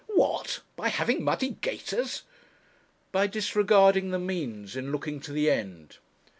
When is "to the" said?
5.19-5.51